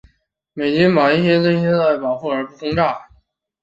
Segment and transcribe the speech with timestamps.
[0.53, 3.07] 美军把一些地区列为受保护地区而不轰炸。